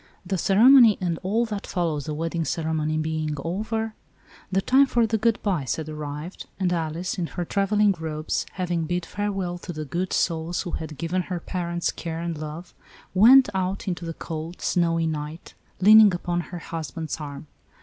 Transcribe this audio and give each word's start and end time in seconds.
The 0.25 0.39
ceremony, 0.39 0.97
and 0.99 1.19
all 1.21 1.45
that 1.45 1.67
follows 1.67 2.07
a 2.07 2.13
wedding 2.15 2.41
day 2.41 2.45
ceremony, 2.45 2.97
being 2.97 3.35
over, 3.45 3.93
the 4.51 4.59
time 4.59 4.87
for 4.87 5.05
the" 5.05 5.17
good 5.19 5.37
byes" 5.43 5.75
had 5.75 5.87
arrived, 5.87 6.47
and 6.59 6.73
Alice, 6.73 7.19
in 7.19 7.27
her 7.27 7.45
traveling 7.45 7.93
robes, 7.99 8.47
having 8.53 8.85
bid 8.85 9.05
farewell 9.05 9.59
to 9.59 9.71
the 9.71 9.85
good 9.85 10.11
souls 10.11 10.63
who 10.63 10.71
had 10.71 10.97
given 10.97 11.21
her 11.29 11.39
parents' 11.39 11.91
care 11.91 12.19
and 12.19 12.35
love, 12.35 12.73
went 13.13 13.47
out 13.53 13.87
into 13.87 14.03
the 14.03 14.15
cold, 14.15 14.59
snowy 14.59 15.05
night, 15.05 15.53
leaning 15.79 16.11
upon 16.15 16.41
her 16.49 16.57
husband's 16.57 17.17
arm. 17.17 17.45